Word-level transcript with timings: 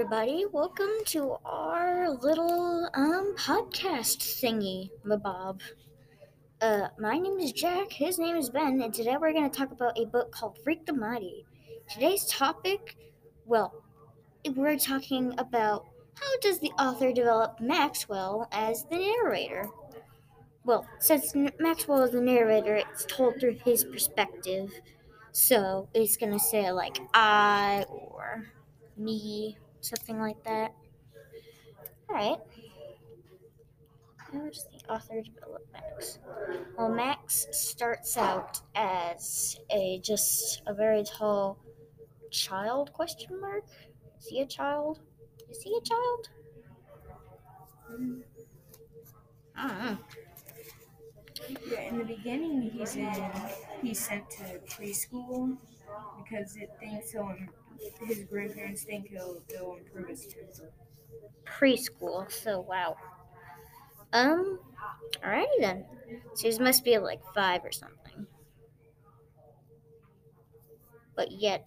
everybody. 0.00 0.46
Welcome 0.50 0.88
to 1.08 1.36
our 1.44 2.08
little 2.08 2.88
um 2.94 3.34
podcast 3.36 4.16
thingy, 4.40 4.88
mabob. 5.04 5.60
Uh, 6.62 6.88
my 6.98 7.18
name 7.18 7.38
is 7.38 7.52
Jack. 7.52 7.92
His 7.92 8.18
name 8.18 8.34
is 8.34 8.48
Ben, 8.48 8.80
and 8.80 8.94
today 8.94 9.18
we're 9.20 9.34
going 9.34 9.50
to 9.50 9.54
talk 9.54 9.72
about 9.72 9.98
a 9.98 10.06
book 10.06 10.32
called 10.32 10.56
Freak 10.64 10.86
the 10.86 10.94
Mighty. 10.94 11.44
Today's 11.86 12.24
topic, 12.24 12.96
well, 13.44 13.74
we're 14.56 14.78
talking 14.78 15.34
about 15.36 15.84
how 16.14 16.38
does 16.40 16.60
the 16.60 16.72
author 16.78 17.12
develop 17.12 17.60
Maxwell 17.60 18.48
as 18.52 18.84
the 18.84 18.96
narrator. 18.96 19.68
Well, 20.64 20.86
since 20.98 21.34
Maxwell 21.58 22.04
is 22.04 22.12
the 22.12 22.22
narrator, 22.22 22.76
it's 22.76 23.04
told 23.04 23.38
through 23.38 23.58
his 23.66 23.84
perspective. 23.84 24.72
So 25.32 25.90
it's 25.92 26.16
gonna 26.16 26.38
say 26.38 26.72
like 26.72 26.98
I 27.12 27.84
or 27.90 28.46
me, 28.96 29.58
something 29.80 30.20
like 30.20 30.42
that. 30.44 30.74
Alright. 32.08 32.38
How 34.16 34.38
does 34.38 34.66
the 34.72 34.92
author 34.92 35.22
develop 35.22 35.66
Max? 35.72 36.18
Well, 36.78 36.88
Max 36.88 37.46
starts 37.50 38.16
out 38.16 38.60
as 38.74 39.58
a 39.70 40.00
just 40.02 40.62
a 40.66 40.74
very 40.74 41.02
tall 41.04 41.58
child? 42.30 42.92
Question 42.92 43.40
mark. 43.40 43.64
Is 44.18 44.26
he 44.26 44.40
a 44.40 44.46
child? 44.46 45.00
Is 45.50 45.62
he 45.62 45.76
a 45.76 45.80
child? 45.80 46.28
I 49.56 49.68
don't 49.68 49.84
know. 49.84 49.98
Yeah, 51.70 51.80
in 51.80 51.98
the 51.98 52.04
beginning, 52.04 52.70
he's 52.70 52.96
in. 52.96 53.30
He's 53.82 53.98
sent 53.98 54.30
to 54.30 54.60
preschool 54.68 55.56
because 56.22 56.56
it 56.56 56.70
thinks 56.78 57.12
he'll. 57.12 57.34
His 58.06 58.24
grandparents 58.24 58.84
think 58.84 59.08
he'll 59.08 59.42
he'll 59.48 59.76
improve 59.76 60.08
his 60.08 60.26
temper. 60.26 60.72
preschool. 61.44 62.30
So 62.30 62.60
wow. 62.60 62.96
Um. 64.12 64.58
Alrighty 65.24 65.60
then. 65.60 65.84
So 66.34 66.50
he 66.50 66.58
must 66.58 66.84
be 66.84 66.98
like 66.98 67.20
five 67.34 67.64
or 67.64 67.72
something. 67.72 68.26
But 71.14 71.32
yet, 71.32 71.66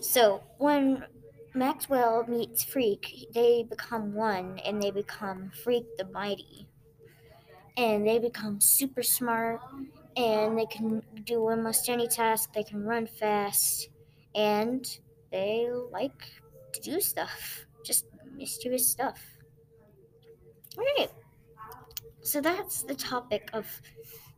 so 0.00 0.42
when 0.58 1.04
Maxwell 1.54 2.24
meets 2.28 2.62
Freak, 2.64 3.28
they 3.34 3.64
become 3.64 4.14
one, 4.14 4.58
and 4.60 4.80
they 4.82 4.90
become 4.90 5.50
Freak 5.62 5.96
the 5.96 6.04
Mighty, 6.04 6.68
and 7.76 8.06
they 8.06 8.18
become 8.18 8.60
super 8.60 9.02
smart, 9.02 9.60
and 10.16 10.58
they 10.58 10.66
can 10.66 11.02
do 11.24 11.40
almost 11.48 11.88
any 11.88 12.06
task. 12.08 12.52
They 12.52 12.62
can 12.62 12.84
run 12.84 13.06
fast, 13.06 13.88
and 14.34 14.86
they 15.30 15.68
like 15.90 16.42
to 16.72 16.80
do 16.80 17.00
stuff, 17.00 17.66
just 17.84 18.06
mischievous 18.34 18.88
stuff. 18.88 19.20
Alright. 20.76 21.10
So 22.20 22.40
that's 22.40 22.82
the 22.82 22.94
topic 22.94 23.50
of 23.52 23.66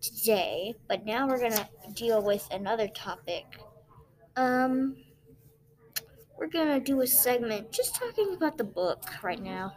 today, 0.01 0.75
but 0.89 1.05
now 1.05 1.27
we're 1.27 1.41
gonna 1.41 1.69
deal 1.95 2.23
with 2.23 2.47
another 2.53 2.89
topic. 2.89 3.45
Um, 4.37 4.97
we're 6.39 6.49
gonna 6.49 6.81
do 6.81 7.01
a 7.01 7.07
segment 7.07 7.73
just 7.73 7.97
talking 7.97 8.35
about 8.35 8.57
the 8.59 8.65
book 8.65 9.03
right 9.23 9.43
now. 9.43 9.73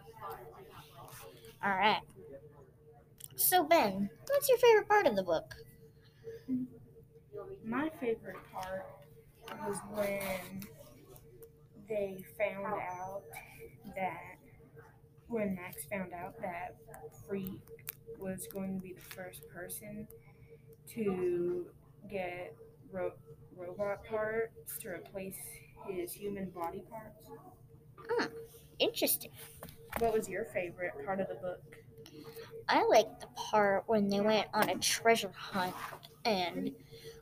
Alright. 1.65 2.01
So, 3.35 3.63
Ben, 3.63 4.09
what's 4.27 4.49
your 4.49 4.57
favorite 4.59 4.87
part 4.87 5.07
of 5.07 5.15
the 5.15 5.23
book? 5.23 5.55
My 7.65 7.89
favorite 7.99 8.37
part 8.53 8.85
was 9.65 9.77
when 9.93 10.67
they 11.91 12.25
found 12.39 12.65
out 12.67 13.23
that 13.95 14.37
when 15.27 15.55
Max 15.55 15.85
found 15.91 16.13
out 16.13 16.35
that 16.41 16.75
Freak 17.27 17.61
was 18.19 18.47
going 18.53 18.75
to 18.75 18.81
be 18.81 18.93
the 18.93 19.15
first 19.15 19.41
person 19.49 20.07
to 20.93 21.67
get 22.09 22.55
ro- 22.91 23.13
robot 23.57 24.05
parts 24.05 24.77
to 24.81 24.89
replace 24.89 25.37
his 25.87 26.13
human 26.13 26.49
body 26.51 26.83
parts. 26.89 27.29
Hmm, 28.09 28.25
Interesting. 28.79 29.31
What 29.99 30.13
was 30.13 30.29
your 30.29 30.45
favorite 30.45 30.93
part 31.05 31.21
of 31.21 31.29
the 31.29 31.35
book? 31.35 31.61
I 32.69 32.85
liked 32.85 33.21
the 33.21 33.27
part 33.35 33.83
when 33.87 34.09
they 34.09 34.21
went 34.21 34.47
on 34.53 34.69
a 34.69 34.77
treasure 34.77 35.31
hunt 35.35 35.75
and 36.25 36.71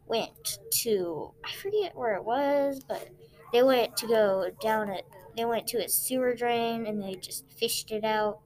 went 0.08 0.60
to 0.84 1.32
I 1.44 1.52
forget 1.54 1.96
where 1.96 2.16
it 2.16 2.24
was, 2.24 2.82
but 2.88 3.10
they 3.52 3.64
went 3.64 3.98
to 3.98 4.08
go 4.08 4.50
down 4.62 4.90
it. 4.90 5.06
They 5.36 5.46
went 5.46 5.68
to 5.68 5.84
a 5.84 5.88
sewer 5.88 6.34
drain 6.36 6.86
and 6.88 7.02
they 7.02 7.16
just 7.16 7.50
fished 7.52 7.92
it 7.92 8.04
out, 8.04 8.40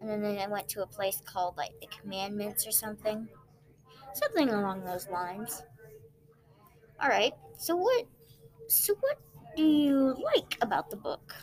and 0.00 0.10
then 0.10 0.22
they 0.22 0.46
went 0.48 0.68
to 0.70 0.82
a 0.82 0.86
place 0.86 1.20
called 1.24 1.56
like 1.56 1.72
the 1.80 1.86
Commandments 1.86 2.66
or 2.66 2.70
something, 2.70 3.28
something 4.12 4.50
along 4.50 4.84
those 4.84 5.08
lines. 5.08 5.62
All 7.00 7.08
right. 7.08 7.32
So 7.58 7.76
what? 7.76 8.06
So 8.68 8.94
what 9.00 9.18
do 9.56 9.62
you 9.62 10.16
like 10.34 10.58
about 10.60 10.90
the 10.90 10.96
book? 10.96 11.34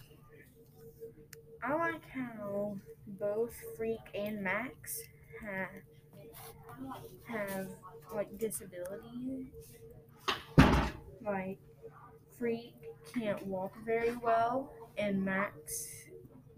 I 1.63 1.73
like 1.75 2.01
how 2.09 2.77
both 3.07 3.53
Freak 3.77 3.99
and 4.15 4.41
Max 4.41 5.01
have, 5.41 5.69
have 7.25 7.67
like 8.13 8.37
disabilities. 8.39 9.47
Like 11.23 11.59
Freak 12.41 12.73
can't 13.13 13.45
walk 13.45 13.71
very 13.85 14.15
well, 14.17 14.73
and 14.97 15.23
Max 15.23 16.07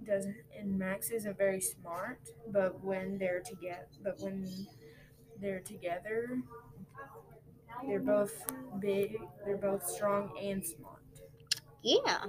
doesn't. 0.07 0.33
And 0.57 0.79
Max 0.79 1.09
isn't 1.09 1.38
very 1.38 1.59
smart. 1.59 2.21
But 2.53 2.81
when 2.81 3.17
they're 3.17 3.41
together, 3.41 3.85
but 4.01 4.17
when 4.21 4.47
they're 5.41 5.59
together, 5.59 6.39
they're 7.85 7.99
both 7.99 8.45
big. 8.79 9.17
They're 9.45 9.57
both 9.57 9.85
strong 9.85 10.31
and 10.41 10.66
smart. 10.66 11.03
Yeah. 11.81 12.27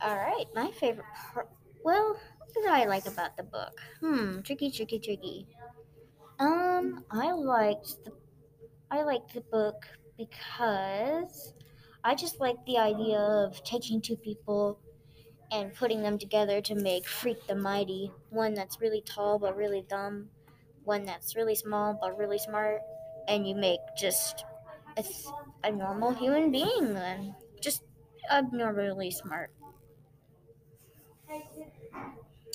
All 0.00 0.16
right. 0.16 0.46
My 0.54 0.70
favorite 0.70 1.06
part. 1.34 1.48
Well, 1.84 2.16
what 2.38 2.54
did 2.54 2.66
I 2.66 2.84
like 2.84 3.06
about 3.06 3.36
the 3.36 3.42
book? 3.42 3.80
Hmm. 3.98 4.42
Tricky, 4.42 4.70
tricky, 4.70 5.00
tricky. 5.00 5.48
Um, 6.38 7.04
I 7.10 7.32
liked 7.32 8.04
the, 8.04 8.12
I 8.92 9.02
liked 9.02 9.34
the 9.34 9.40
book 9.40 9.86
because 10.16 11.54
I 12.04 12.14
just 12.14 12.40
like 12.40 12.64
the 12.66 12.78
idea 12.78 13.18
of 13.18 13.62
taking 13.64 14.00
two 14.00 14.16
people 14.16 14.78
and 15.50 15.74
putting 15.74 16.02
them 16.02 16.18
together 16.18 16.60
to 16.62 16.74
make 16.74 17.06
Freak 17.08 17.46
the 17.46 17.54
Mighty. 17.56 18.12
One 18.30 18.54
that's 18.54 18.80
really 18.80 19.02
tall 19.02 19.38
but 19.38 19.56
really 19.56 19.82
dumb. 19.82 20.30
One 20.84 21.04
that's 21.04 21.36
really 21.36 21.54
small 21.56 21.94
but 22.00 22.18
really 22.18 22.38
smart. 22.38 22.82
And 23.28 23.48
you 23.48 23.54
make 23.56 23.80
just 23.98 24.44
a, 24.96 25.04
a 25.64 25.72
normal 25.72 26.12
human 26.12 26.50
being 26.52 26.94
then. 26.94 27.36
Just 27.60 27.82
abnormally 28.30 29.10
smart. 29.10 29.52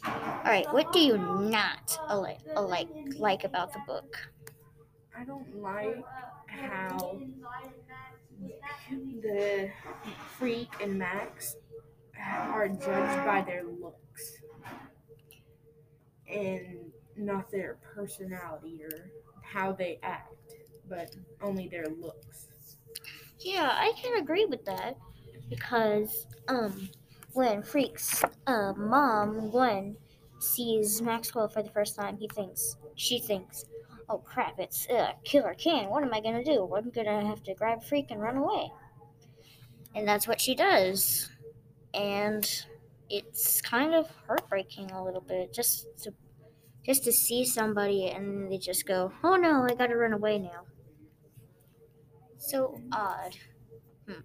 All 0.05 0.43
right, 0.53 0.71
what 0.73 0.91
do 0.93 0.99
you 0.99 1.17
not 1.17 1.99
like 2.09 2.39
like 3.17 3.43
about 3.43 3.73
the 3.73 3.79
book? 3.87 4.29
I 5.15 5.23
don't 5.25 5.61
like 5.61 6.05
how 6.47 7.19
the 9.37 9.69
Freak 10.39 10.69
and 10.81 10.97
Max 10.97 11.57
are 12.19 12.67
judged 12.67 13.25
by 13.25 13.43
their 13.45 13.63
looks 13.63 14.41
and 16.27 16.91
not 17.15 17.51
their 17.51 17.77
personality 17.93 18.81
or 18.83 19.11
how 19.43 19.71
they 19.71 19.99
act, 20.01 20.55
but 20.89 21.15
only 21.41 21.67
their 21.67 21.85
looks. 21.87 22.47
Yeah, 23.39 23.69
I 23.71 23.93
can 24.01 24.19
agree 24.19 24.45
with 24.45 24.65
that 24.65 24.97
because 25.49 26.25
um 26.47 26.89
when 27.33 27.61
Freak's 27.61 28.23
uh, 28.47 28.73
mom 28.75 29.51
Gwen 29.51 29.97
sees 30.39 30.99
Maxwell 30.99 31.47
for 31.47 31.61
the 31.61 31.69
first 31.69 31.95
time, 31.95 32.17
he 32.17 32.27
thinks 32.27 32.75
she 32.95 33.19
thinks, 33.19 33.65
"Oh 34.09 34.17
crap, 34.17 34.59
it's 34.59 34.87
uh, 34.89 35.11
Killer 35.23 35.53
Kane. 35.53 35.89
What 35.89 36.03
am 36.03 36.13
I 36.13 36.21
gonna 36.21 36.43
do? 36.43 36.67
I'm 36.75 36.89
gonna 36.89 37.27
have 37.27 37.43
to 37.43 37.53
grab 37.53 37.83
Freak 37.83 38.09
and 38.09 38.19
run 38.19 38.37
away." 38.37 38.71
And 39.97 40.07
that's 40.07 40.27
what 40.27 40.39
she 40.39 40.53
does, 40.53 41.27
and 41.95 42.47
it's 43.09 43.59
kind 43.61 43.95
of 43.95 44.07
heartbreaking 44.27 44.91
a 44.91 45.03
little 45.03 45.21
bit 45.21 45.51
just 45.51 45.87
to 46.03 46.13
just 46.85 47.03
to 47.05 47.11
see 47.11 47.43
somebody 47.43 48.09
and 48.09 48.51
they 48.51 48.59
just 48.59 48.85
go, 48.85 49.11
"Oh 49.23 49.37
no, 49.37 49.63
I 49.63 49.73
gotta 49.73 49.97
run 49.97 50.13
away 50.13 50.37
now." 50.37 50.65
So 52.37 52.79
odd. 52.91 53.35
Hmm. 54.05 54.21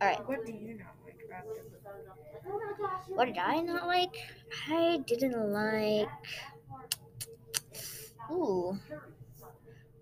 All 0.00 0.08
right. 0.08 0.28
What 0.28 0.46
do 0.46 0.52
you 0.52 0.78
not 0.78 0.94
like 1.04 1.24
about? 1.26 3.08
What 3.08 3.24
did 3.24 3.38
I 3.38 3.60
not 3.62 3.88
like? 3.88 4.16
I 4.70 5.02
didn't 5.08 5.52
like. 5.52 6.08
Ooh. 8.30 8.78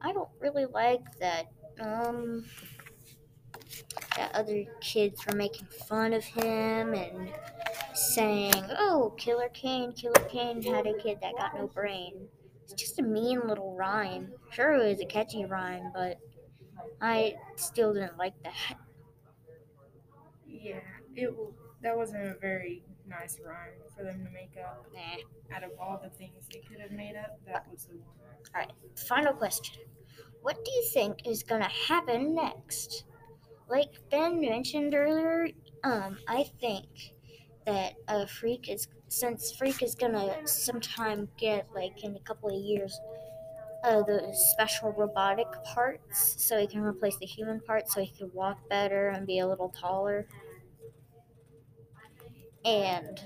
I 0.02 0.12
don't 0.12 0.28
really 0.38 0.66
like 0.66 1.18
that. 1.20 1.46
Um. 1.80 2.44
That 4.16 4.34
other 4.34 4.64
kids 4.80 5.24
were 5.26 5.36
making 5.36 5.66
fun 5.88 6.12
of 6.12 6.24
him 6.24 6.94
and 6.94 7.32
saying, 7.94 8.54
"Oh, 8.78 9.14
Killer 9.16 9.48
Kane, 9.50 9.92
Killer 9.92 10.24
Kane 10.28 10.62
had 10.62 10.86
a 10.86 10.94
kid 10.94 11.18
that 11.22 11.36
got 11.36 11.54
no 11.54 11.66
brain." 11.66 12.28
It's 12.62 12.72
just 12.72 12.98
a 12.98 13.02
mean 13.02 13.46
little 13.46 13.74
rhyme. 13.74 14.32
Sure, 14.50 14.72
it 14.74 14.88
was 14.88 15.00
a 15.00 15.06
catchy 15.06 15.44
rhyme, 15.44 15.90
but 15.92 16.18
I 17.00 17.36
still 17.56 17.92
didn't 17.92 18.16
like 18.16 18.40
that. 18.42 18.78
Yeah, 20.46 20.80
it 21.14 21.30
that 21.82 21.96
wasn't 21.96 22.26
a 22.26 22.34
very 22.40 22.82
nice 23.06 23.38
rhyme 23.44 23.74
for 23.94 24.02
them 24.04 24.24
to 24.24 24.30
make 24.30 24.56
up. 24.62 24.86
Nah. 24.94 25.56
Out 25.56 25.64
of 25.64 25.70
all 25.78 26.00
the 26.02 26.08
things 26.10 26.48
they 26.50 26.60
could 26.60 26.80
have 26.80 26.92
made 26.92 27.16
up, 27.16 27.38
that 27.46 27.66
was 27.70 27.84
the 27.84 27.96
one. 27.96 28.66
Final 28.96 29.34
question. 29.34 29.82
What 30.42 30.64
do 30.64 30.70
you 30.70 30.84
think 30.92 31.26
is 31.26 31.42
gonna 31.42 31.68
happen 31.68 32.34
next? 32.34 33.04
Like 33.68 33.92
Ben 34.10 34.40
mentioned 34.40 34.94
earlier, 34.94 35.48
um, 35.82 36.18
I 36.28 36.44
think 36.60 37.14
that 37.66 37.94
a 38.08 38.26
Freak 38.26 38.68
is 38.68 38.88
since 39.08 39.52
Freak 39.52 39.82
is 39.82 39.94
gonna 39.94 40.46
sometime 40.46 41.28
get 41.38 41.68
like 41.74 42.02
in 42.04 42.16
a 42.16 42.20
couple 42.20 42.48
of 42.50 42.62
years 42.62 42.98
uh, 43.84 44.02
the 44.02 44.32
special 44.52 44.92
robotic 44.92 45.48
parts, 45.64 46.42
so 46.42 46.58
he 46.58 46.66
can 46.66 46.82
replace 46.82 47.16
the 47.18 47.26
human 47.26 47.60
parts, 47.60 47.94
so 47.94 48.00
he 48.02 48.12
can 48.16 48.30
walk 48.32 48.58
better 48.68 49.08
and 49.10 49.26
be 49.26 49.38
a 49.40 49.46
little 49.48 49.70
taller. 49.70 50.26
And 52.64 53.22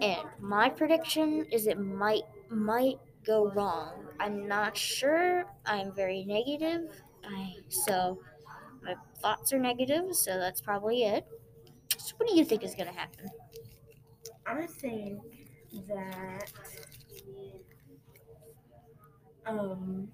and 0.00 0.22
my 0.40 0.68
prediction 0.70 1.46
is 1.52 1.66
it 1.66 1.78
might 1.78 2.24
might 2.50 2.98
go 3.24 3.50
wrong. 3.52 4.08
I'm 4.20 4.48
not 4.48 4.76
sure. 4.76 5.44
I'm 5.66 5.94
very 5.94 6.24
negative. 6.24 7.02
I 7.24 7.54
so 7.68 8.20
my 8.82 8.94
thoughts 9.20 9.52
are 9.52 9.58
negative, 9.58 10.14
so 10.14 10.38
that's 10.38 10.60
probably 10.60 11.04
it. 11.04 11.26
So 11.96 12.14
what 12.16 12.28
do 12.28 12.36
you 12.36 12.44
think 12.44 12.64
is 12.64 12.74
gonna 12.74 12.92
happen? 12.92 13.28
I 14.46 14.66
think 14.66 15.20
that 15.88 16.52
um 19.46 20.08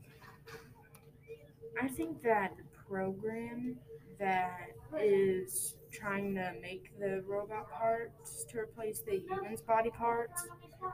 I 1.80 1.88
think 1.88 2.22
that 2.22 2.52
the 2.56 2.64
program 2.88 3.76
that 4.18 4.70
is 5.00 5.76
trying 5.92 6.34
to 6.34 6.52
make 6.60 6.98
the 6.98 7.22
robot 7.26 7.70
parts 7.70 8.44
to 8.50 8.58
replace 8.58 9.00
the 9.00 9.18
humans 9.18 9.62
body 9.62 9.90
parts 9.90 10.46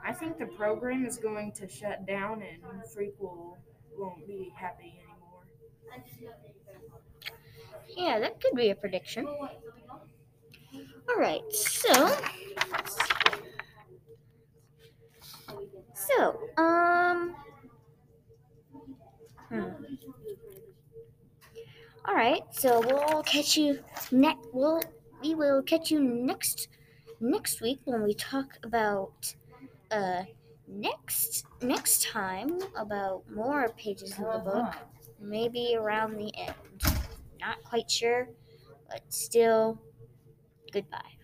I 0.03 0.13
think 0.13 0.37
the 0.37 0.45
program 0.45 1.05
is 1.05 1.17
going 1.17 1.51
to 1.53 1.67
shut 1.67 2.05
down 2.05 2.41
and 2.41 2.61
Freak 2.93 3.13
will 3.19 3.57
won't 3.97 4.27
be 4.27 4.51
happy. 4.55 4.99
Yeah, 7.95 8.19
that 8.19 8.41
could 8.41 8.55
be 8.55 8.69
a 8.69 8.75
prediction. 8.75 9.25
All 11.07 11.17
right, 11.17 11.41
so 11.51 12.17
so 15.93 16.39
um. 16.57 17.35
Hmm. 19.49 19.69
All 22.07 22.13
right, 22.13 22.41
so 22.51 22.81
we'll 22.81 23.23
catch 23.23 23.57
you 23.57 23.79
next. 24.11 24.47
We'll 24.51 24.81
we 25.21 25.35
will 25.35 25.61
catch 25.63 25.89
you 25.91 25.99
next 26.01 26.67
next 27.19 27.61
week 27.61 27.79
when 27.85 28.03
we 28.03 28.13
talk 28.13 28.59
about 28.63 29.33
uh 29.91 30.23
next 30.67 31.45
next 31.61 32.03
time 32.03 32.59
about 32.75 33.23
more 33.33 33.69
pages 33.77 34.11
of 34.13 34.43
the 34.43 34.51
book, 34.51 34.75
maybe 35.19 35.75
around 35.77 36.17
the 36.17 36.31
end. 36.37 36.94
Not 37.39 37.63
quite 37.63 37.89
sure, 37.89 38.29
but 38.89 39.01
still, 39.13 39.81
goodbye. 40.73 41.14